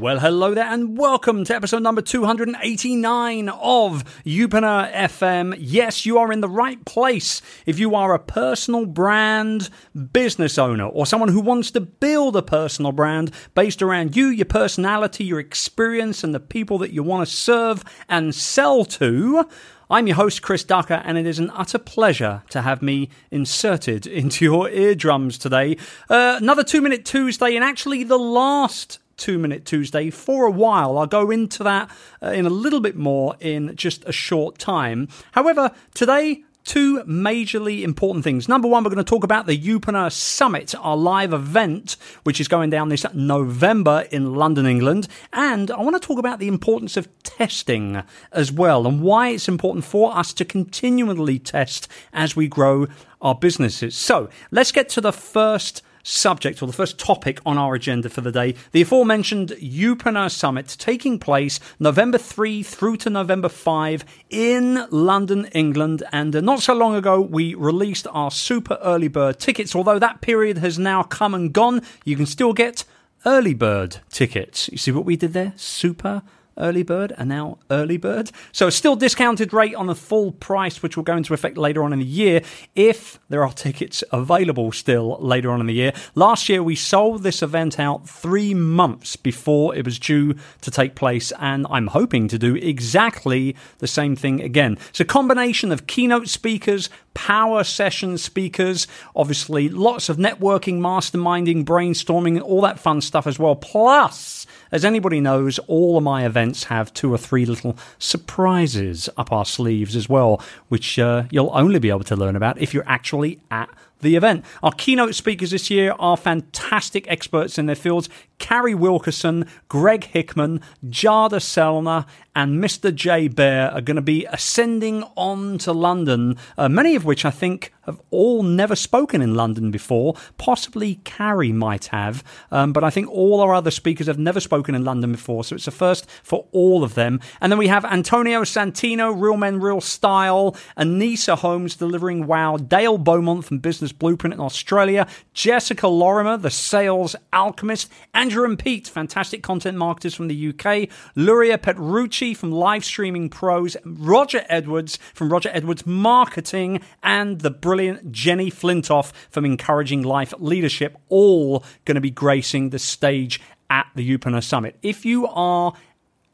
[0.00, 5.54] Well, hello there, and welcome to episode number 289 of Youpreneur FM.
[5.58, 9.68] Yes, you are in the right place if you are a personal brand
[10.14, 14.46] business owner or someone who wants to build a personal brand based around you, your
[14.46, 19.46] personality, your experience, and the people that you want to serve and sell to.
[19.90, 24.06] I'm your host, Chris Ducker, and it is an utter pleasure to have me inserted
[24.06, 25.76] into your eardrums today.
[26.08, 30.98] Uh, another Two Minute Tuesday, and actually the last Two Minute Tuesday for a while.
[30.98, 31.90] I'll go into that
[32.22, 35.08] uh, in a little bit more in just a short time.
[35.32, 38.48] However, today, two majorly important things.
[38.48, 42.48] Number one, we're going to talk about the Youpreneur Summit, our live event, which is
[42.48, 45.08] going down this November in London, England.
[45.32, 49.48] And I want to talk about the importance of testing as well and why it's
[49.48, 52.86] important for us to continually test as we grow
[53.20, 53.96] our businesses.
[53.96, 58.20] So let's get to the first subject or the first topic on our agenda for
[58.20, 64.86] the day the aforementioned Youpreneur Summit taking place November 3 through to November 5 in
[64.90, 66.02] London, England.
[66.12, 69.74] And uh, not so long ago, we released our super early bird tickets.
[69.74, 72.84] Although that period has now come and gone, you can still get
[73.24, 74.68] early bird tickets.
[74.70, 75.52] You see what we did there?
[75.56, 76.22] Super
[76.58, 78.30] early bird and now early bird.
[78.52, 81.92] So still discounted rate on the full price, which will go into effect later on
[81.92, 82.42] in the year
[82.74, 85.92] if there are tickets available still later on in the year.
[86.14, 90.94] Last year we sold this event out three months before it was due to take
[90.94, 94.78] place, and I'm hoping to do exactly the same thing again.
[94.90, 102.40] It's a combination of keynote speakers, power session speakers, obviously lots of networking, masterminding, brainstorming,
[102.40, 103.54] all that fun stuff as well.
[103.54, 109.32] Plus, as anybody knows, all of my events have two or three little surprises up
[109.32, 112.88] our sleeves as well, which uh, you'll only be able to learn about if you're
[112.88, 113.68] actually at
[114.00, 114.44] the event.
[114.62, 118.08] Our keynote speakers this year are fantastic experts in their fields.
[118.42, 122.92] Carrie Wilkerson, Greg Hickman, Jada Selner, and Mr.
[122.92, 127.30] Jay Baer are going to be ascending on to London, uh, many of which I
[127.30, 130.14] think have all never spoken in London before.
[130.38, 134.74] Possibly Carrie might have, um, but I think all our other speakers have never spoken
[134.74, 137.20] in London before, so it's a first for all of them.
[137.40, 142.98] And then we have Antonio Centeno, Real Men, Real Style, Anissa Holmes delivering Wow, Dale
[142.98, 147.90] Beaumont from Business Blueprint in Australia, Jessica Lorimer, the Sales Alchemist,
[148.32, 153.76] Andrew and Pete, fantastic content marketers from the UK, Luria Petrucci from Live Streaming Pros,
[153.84, 160.96] Roger Edwards from Roger Edwards Marketing, and the brilliant Jenny Flintoff from Encouraging Life Leadership,
[161.10, 163.38] all going to be gracing the stage
[163.68, 164.78] at the Youpreneur Summit.
[164.80, 165.74] If you are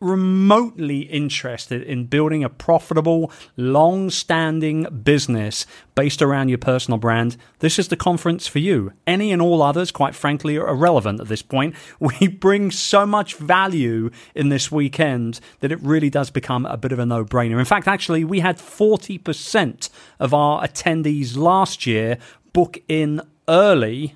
[0.00, 7.78] remotely interested in building a profitable, long standing business based around your personal brand, this
[7.78, 8.92] is the conference for you.
[9.06, 11.74] Any and all others, quite frankly, are irrelevant at this point.
[12.00, 16.92] We bring so much value in this weekend that it really does become a bit
[16.92, 17.58] of a no brainer.
[17.58, 22.18] In fact, actually, we had 40% of our attendees last year
[22.52, 24.14] book in early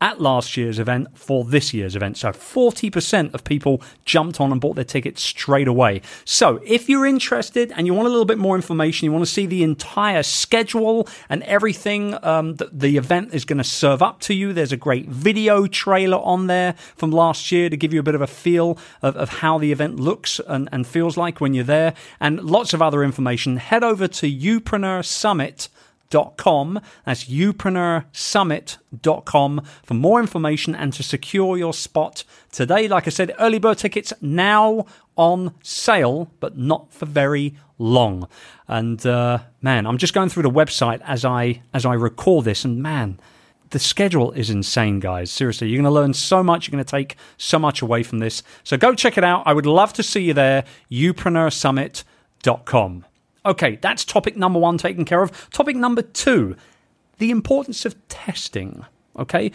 [0.00, 2.18] at last year's event for this year's event.
[2.18, 6.02] So 40% of people jumped on and bought their tickets straight away.
[6.24, 9.30] So if you're interested and you want a little bit more information, you want to
[9.30, 14.20] see the entire schedule and everything um, that the event is going to serve up
[14.20, 18.00] to you, there's a great video trailer on there from last year to give you
[18.00, 21.40] a bit of a feel of, of how the event looks and, and feels like
[21.40, 23.56] when you're there, and lots of other information.
[23.56, 25.68] Head over to Youpreneur Summit
[26.10, 26.80] youpreneur.com.
[27.04, 32.86] That's youpreneursummit.com for more information and to secure your spot today.
[32.88, 34.84] Like I said, early bird tickets now
[35.16, 38.28] on sale, but not for very long.
[38.68, 42.64] And uh, man, I'm just going through the website as I as I record this,
[42.64, 43.18] and man.
[43.70, 45.28] The schedule is insane, guys.
[45.28, 46.68] Seriously, you're going to learn so much.
[46.68, 48.44] You're going to take so much away from this.
[48.62, 49.42] So go check it out.
[49.44, 50.62] I would love to see you there.
[50.88, 53.04] youpreneursummit.com.
[53.46, 55.50] Okay, that's topic number one taken care of.
[55.50, 56.56] Topic number two
[57.18, 58.84] the importance of testing.
[59.18, 59.50] Okay,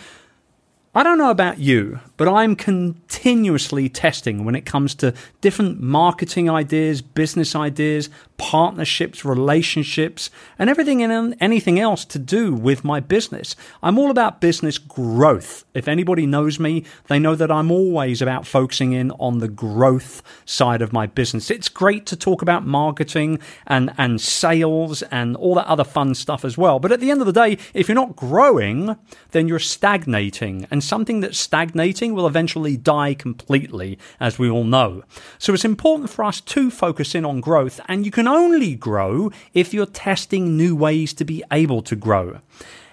[0.94, 6.50] I don't know about you, but I'm continuously testing when it comes to different marketing
[6.50, 10.30] ideas, business ideas, partnerships, relationships,
[10.60, 13.56] and everything and anything else to do with my business.
[13.82, 15.64] I'm all about business growth.
[15.74, 20.22] If anybody knows me, they know that I'm always about focusing in on the growth
[20.44, 21.50] side of my business.
[21.50, 26.44] It's great to talk about marketing and, and sales and all that other fun stuff
[26.44, 26.80] as well.
[26.80, 28.98] But at the end of the day, if you're not growing,
[29.30, 30.68] then you're stagnating.
[30.72, 35.04] And something that's stagnating will eventually die completely, as we all know.
[35.38, 39.32] So it's important for us to focus in on growth, and you can only grow
[39.54, 42.42] if you're testing new ways to be able to grow.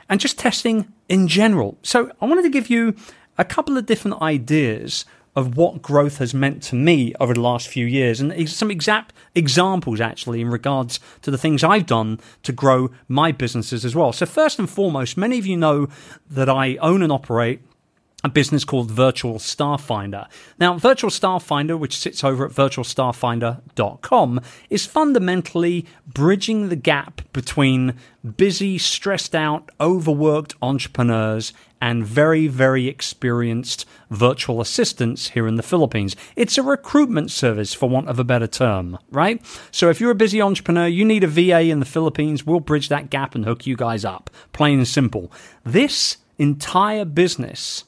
[0.09, 1.79] And just testing in general.
[1.83, 2.95] So I wanted to give you
[3.37, 5.05] a couple of different ideas
[5.37, 9.13] of what growth has meant to me over the last few years and some exact
[9.37, 14.13] examples actually in regards to the things I've done to grow my businesses as well.
[14.13, 15.87] So first and foremost, many of you know
[16.29, 17.61] that I own and operate
[18.25, 20.27] a business called Virtual Staff Finder.
[20.59, 27.95] Now, Virtual Staff Finder, which sits over at virtualstafffinder.com, is fundamentally bridging the gap between
[28.37, 36.17] busy, stressed out, overworked entrepreneurs and very, very experienced virtual assistants here in the Philippines.
[36.35, 39.41] It's a recruitment service, for want of a better term, right?
[39.71, 42.89] So if you're a busy entrepreneur, you need a VA in the Philippines, we'll bridge
[42.89, 44.29] that gap and hook you guys up.
[44.53, 45.31] Plain and simple.
[45.65, 47.85] This entire business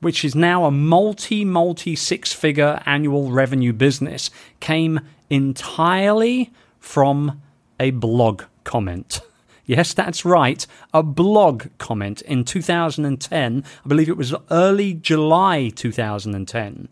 [0.00, 5.00] which is now a multi, multi six figure annual revenue business, came
[5.30, 7.40] entirely from
[7.80, 9.20] a blog comment.
[9.68, 10.64] Yes, that's right.
[10.94, 13.64] A blog comment in 2010.
[13.84, 16.88] I believe it was early July 2010.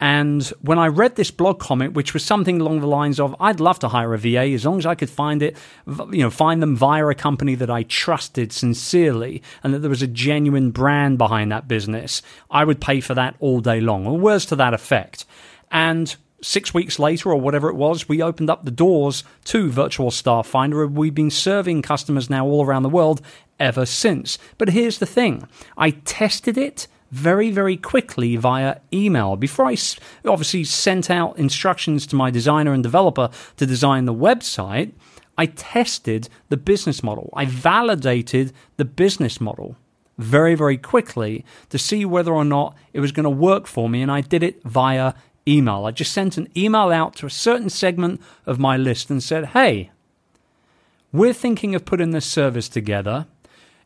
[0.00, 3.58] And when I read this blog comment, which was something along the lines of, I'd
[3.58, 5.56] love to hire a VA as long as I could find it,
[5.86, 10.02] you know, find them via a company that I trusted sincerely and that there was
[10.02, 14.18] a genuine brand behind that business, I would pay for that all day long, or
[14.18, 15.24] words to that effect.
[15.70, 20.12] And six weeks later, or whatever it was, we opened up the doors to Virtual
[20.12, 20.86] Staff Finder.
[20.86, 23.20] We've been serving customers now all around the world
[23.58, 24.38] ever since.
[24.56, 29.36] But here's the thing I tested it very, very quickly via email.
[29.36, 29.76] Before I
[30.24, 34.92] obviously sent out instructions to my designer and developer to design the website,
[35.36, 37.30] I tested the business model.
[37.34, 39.76] I validated the business model
[40.18, 44.02] very, very quickly to see whether or not it was going to work for me.
[44.02, 45.14] And I did it via
[45.46, 45.86] email.
[45.86, 49.46] I just sent an email out to a certain segment of my list and said,
[49.46, 49.90] hey,
[51.12, 53.26] we're thinking of putting this service together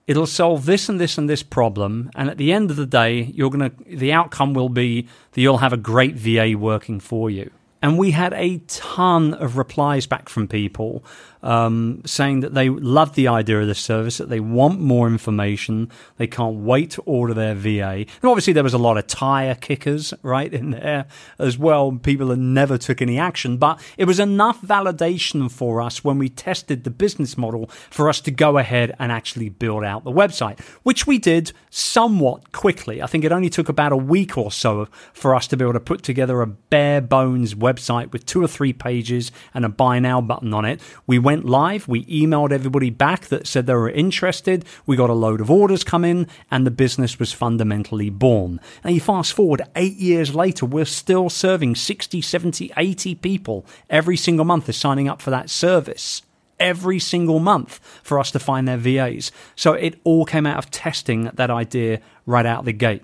[0.06, 3.22] it'll solve this and this and this problem and at the end of the day
[3.34, 5.02] you're going to the outcome will be
[5.32, 7.50] that you'll have a great VA working for you.
[7.82, 11.04] And we had a ton of replies back from people
[11.42, 15.90] um, saying that they love the idea of the service, that they want more information,
[16.16, 18.04] they can't wait to order their VA.
[18.04, 21.06] And obviously, there was a lot of tire kickers right in there
[21.38, 21.92] as well.
[21.92, 26.28] People that never took any action, but it was enough validation for us when we
[26.28, 30.60] tested the business model for us to go ahead and actually build out the website,
[30.82, 33.02] which we did somewhat quickly.
[33.02, 35.72] I think it only took about a week or so for us to be able
[35.72, 39.98] to put together a bare bones website with two or three pages and a buy
[39.98, 40.80] now button on it.
[41.06, 41.88] We went live.
[41.88, 44.64] We emailed everybody back that said they were interested.
[44.86, 48.60] We got a load of orders come in and the business was fundamentally born.
[48.84, 54.16] Now you fast forward eight years later, we're still serving 60, 70, 80 people every
[54.16, 56.22] single month is signing up for that service
[56.60, 59.32] every single month for us to find their VAs.
[59.56, 63.02] So it all came out of testing that idea right out the gate.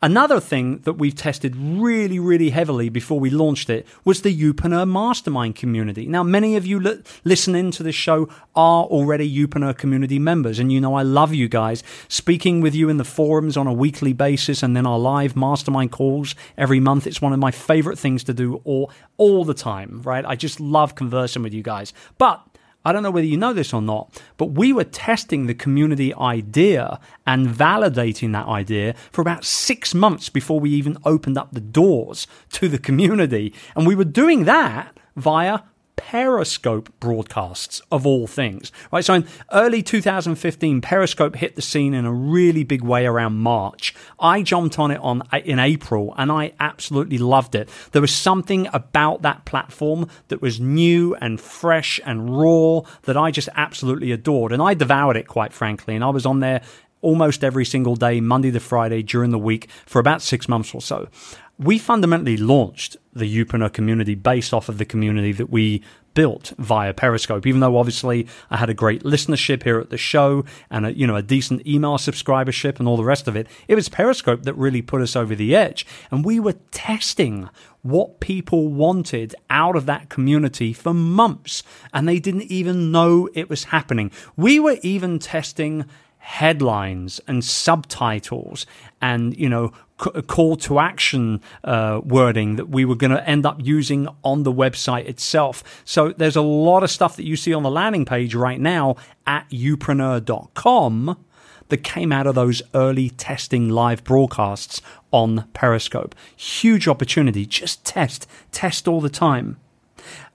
[0.00, 4.88] Another thing that we've tested really, really heavily before we launched it was the Youpreneur
[4.88, 6.06] Mastermind community.
[6.06, 10.70] Now, many of you li- listening to this show are already Youpreneur community members, and
[10.72, 11.82] you know I love you guys.
[12.08, 15.90] Speaking with you in the forums on a weekly basis and then our live mastermind
[15.90, 20.02] calls every month, it's one of my favorite things to do all, all the time,
[20.02, 20.24] right?
[20.24, 21.92] I just love conversing with you guys.
[22.18, 22.44] But
[22.88, 26.14] I don't know whether you know this or not, but we were testing the community
[26.14, 31.60] idea and validating that idea for about six months before we even opened up the
[31.60, 33.52] doors to the community.
[33.76, 35.60] And we were doing that via
[35.98, 38.72] Periscope broadcasts of all things.
[38.90, 43.38] Right, so in early 2015, Periscope hit the scene in a really big way around
[43.38, 43.94] March.
[44.18, 47.68] I jumped on it on uh, in April, and I absolutely loved it.
[47.92, 53.30] There was something about that platform that was new and fresh and raw that I
[53.30, 55.94] just absolutely adored, and I devoured it quite frankly.
[55.94, 56.62] And I was on there
[57.00, 60.80] almost every single day, Monday to Friday during the week for about six months or
[60.80, 61.08] so
[61.58, 65.82] we fundamentally launched the Youpreneur community based off of the community that we
[66.14, 67.46] built via Periscope.
[67.46, 71.06] Even though obviously I had a great listenership here at the show and a, you
[71.06, 74.54] know a decent email subscribership and all the rest of it, it was Periscope that
[74.54, 75.84] really put us over the edge.
[76.10, 77.48] And we were testing
[77.82, 81.62] what people wanted out of that community for months,
[81.92, 84.10] and they didn't even know it was happening.
[84.36, 85.86] We were even testing
[86.18, 88.66] headlines and subtitles
[89.00, 93.58] and you know call to action uh, wording that we were going to end up
[93.62, 95.82] using on the website itself.
[95.84, 98.96] So there's a lot of stuff that you see on the landing page right now
[99.26, 101.24] at youpreneur.com
[101.68, 104.80] that came out of those early testing live broadcasts
[105.12, 106.14] on Periscope.
[106.36, 107.44] Huge opportunity.
[107.44, 109.58] Just test, test all the time.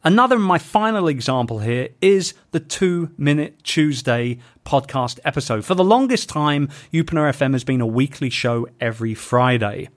[0.06, 5.66] Another, my final example here is the Two Minute Tuesday podcast episode.
[5.66, 9.90] For the longest time, Youpreneur FM has been a weekly show every Friday.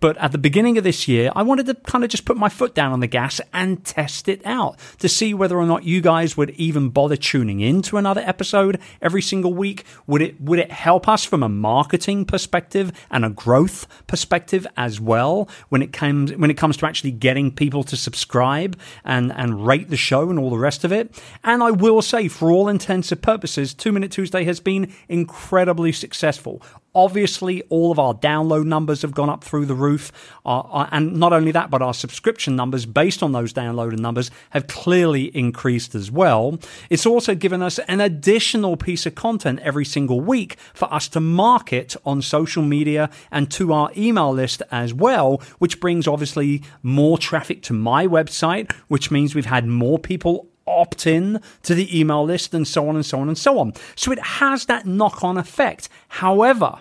[0.00, 2.48] But at the beginning of this year, I wanted to kind of just put my
[2.48, 6.00] foot down on the gas and test it out to see whether or not you
[6.00, 9.84] guys would even bother tuning in to another episode every single week.
[10.06, 15.00] Would it, would it help us from a marketing perspective and a growth perspective as
[15.00, 19.51] well when it comes, when it comes to actually getting people to subscribe and, and
[19.54, 21.22] rate the show and all the rest of it?
[21.44, 25.92] And I will say, for all intents and purposes, Two Minute Tuesday has been incredibly
[25.92, 26.62] successful.
[26.94, 30.12] Obviously, all of our download numbers have gone up through the roof.
[30.44, 35.34] And not only that, but our subscription numbers, based on those downloaded numbers, have clearly
[35.36, 36.58] increased as well.
[36.90, 41.20] It's also given us an additional piece of content every single week for us to
[41.20, 47.16] market on social media and to our email list as well, which brings obviously more
[47.16, 52.24] traffic to my website, which means we've had more people opt in to the email
[52.24, 53.72] list and so on and so on and so on.
[53.96, 55.88] So it has that knock on effect.
[56.08, 56.80] However,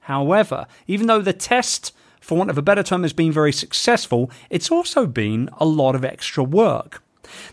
[0.00, 4.30] however, even though the test, for want of a better term, has been very successful,
[4.50, 7.02] it's also been a lot of extra work.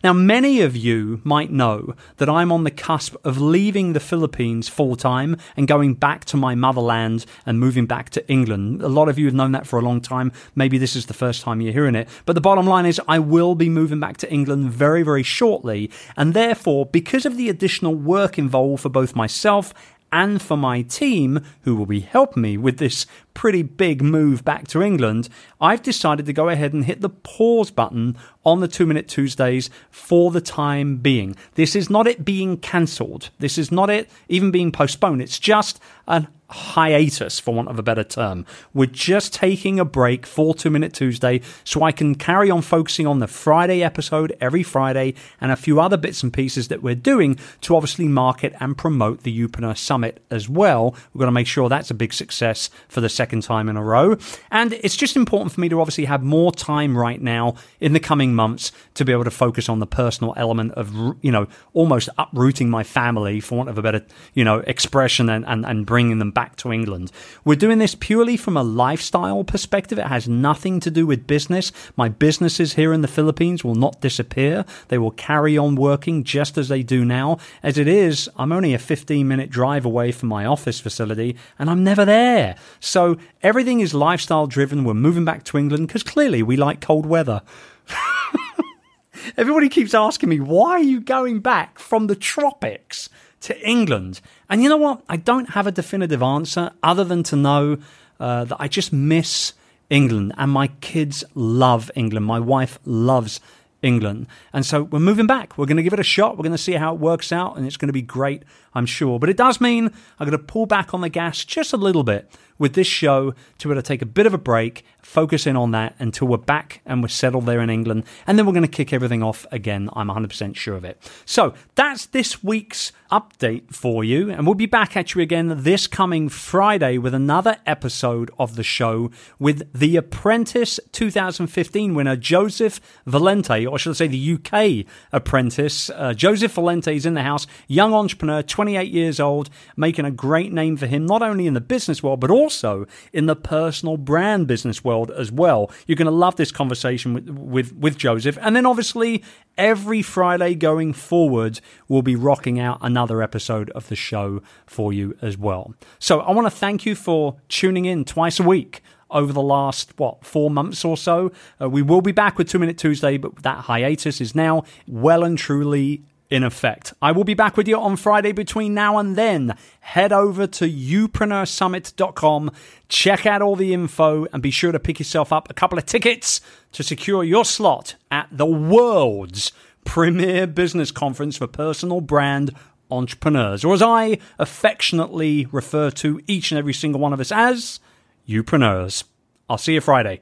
[0.03, 4.67] Now, many of you might know that I'm on the cusp of leaving the Philippines
[4.67, 8.81] full time and going back to my motherland and moving back to England.
[8.81, 10.31] A lot of you have known that for a long time.
[10.55, 12.09] Maybe this is the first time you're hearing it.
[12.25, 15.91] But the bottom line is, I will be moving back to England very, very shortly.
[16.15, 19.73] And therefore, because of the additional work involved for both myself
[20.11, 24.67] and for my team, who will be helping me with this pretty big move back
[24.69, 28.85] to England, I've decided to go ahead and hit the pause button on the Two
[28.85, 31.35] Minute Tuesdays for the time being.
[31.55, 33.29] This is not it being cancelled.
[33.39, 35.21] This is not it even being postponed.
[35.21, 38.45] It's just an hiatus, for want of a better term.
[38.73, 43.05] We're just taking a break for Two Minute Tuesday so I can carry on focusing
[43.05, 46.95] on the Friday episode every Friday and a few other bits and pieces that we're
[46.95, 50.95] doing to obviously market and promote the Youpreneur Summit as well.
[51.13, 53.83] We're going to make sure that's a big success for the second time in a
[53.83, 54.17] row.
[54.49, 57.99] And it's just important for me to obviously have more time right now in the
[57.99, 62.07] coming months to be able to focus on the personal element of, you know, almost
[62.17, 66.19] uprooting my family, for want of a better, you know, expression and, and, and bringing
[66.19, 67.11] them back to England.
[67.43, 69.97] We're doing this purely from a lifestyle perspective.
[69.97, 71.71] It has nothing to do with business.
[71.95, 74.65] My businesses here in the Philippines will not disappear.
[74.89, 77.37] They will carry on working just as they do now.
[77.63, 81.69] As it is, I'm only a 15 minute drive away from my office facility and
[81.69, 82.55] I'm never there.
[82.79, 84.83] So everything is lifestyle driven.
[84.83, 87.41] We're moving back to England because clearly we like cold weather.
[89.37, 93.09] Everybody keeps asking me, why are you going back from the tropics
[93.45, 94.21] to England?
[94.49, 95.03] And you know what?
[95.09, 97.77] I don't have a definitive answer other than to know
[98.19, 99.53] uh, that I just miss
[99.89, 102.25] England and my kids love England.
[102.25, 103.39] My wife loves
[103.81, 104.27] England.
[104.51, 105.57] And so we're moving back.
[105.57, 106.37] We're going to give it a shot.
[106.37, 108.43] We're going to see how it works out, and it's going to be great,
[108.75, 109.19] I'm sure.
[109.19, 109.85] But it does mean
[110.19, 113.33] I'm going to pull back on the gas just a little bit with this show
[113.57, 116.27] to be able to take a bit of a break, focus in on that until
[116.27, 118.03] we're back and we're settled there in England.
[118.27, 119.89] And then we're going to kick everything off again.
[119.93, 121.01] I'm 100% sure of it.
[121.25, 124.29] So that's this week's update for you.
[124.31, 128.63] And we'll be back at you again this coming Friday with another episode of the
[128.63, 135.89] show with The Apprentice 2015 winner Joseph Valente, or should I say the UK apprentice.
[135.89, 140.51] Uh, Joseph Valente is in the house, young entrepreneur, 28 years old, making a great
[140.51, 144.47] name for him, not only in the business world, but also in the personal brand
[144.47, 145.69] business world as well.
[145.85, 148.39] You're going to love this conversation with, with, with Joseph.
[148.41, 149.23] And then obviously,
[149.55, 155.15] every Friday going forward, we'll be rocking out another episode of the show for you
[155.21, 155.75] as well.
[155.99, 158.81] So I want to thank you for tuning in twice a week
[159.11, 161.31] over the last what four months or so.
[161.61, 165.23] Uh, we will be back with Two Minute Tuesday, but that hiatus is now well
[165.23, 166.93] and truly in effect.
[167.01, 169.55] I will be back with you on Friday between now and then.
[169.79, 172.51] Head over to youpreneursummit.com,
[172.89, 175.85] check out all the info, and be sure to pick yourself up a couple of
[175.85, 176.41] tickets
[176.71, 179.51] to secure your slot at the world's
[179.85, 182.53] premier business conference for personal brand
[182.91, 187.79] entrepreneurs, or as I affectionately refer to each and every single one of us as,
[188.27, 189.03] youpreneurs.
[189.49, 190.21] I'll see you Friday.